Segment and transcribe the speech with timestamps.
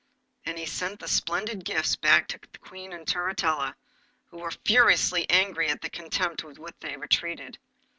[0.45, 3.75] And he sent the splendid gifts back to the Queen and Turritella,
[4.31, 7.59] who were furiously angry at the contempt with which they were treated.